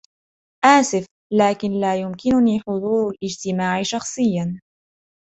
آسف، 0.79 1.05
لكن 1.33 1.71
لا 1.79 1.95
يمكنني 1.95 2.59
حضور 2.67 3.09
الإجتماع 3.09 3.83
شخصيا. 3.83 4.61